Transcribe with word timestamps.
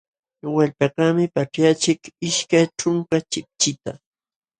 Wallpakaqmi 0.55 1.25
paćhyaqchik 1.35 2.01
ishkay 2.27 2.65
ćhunka 2.79 3.17
chipchita. 3.31 3.91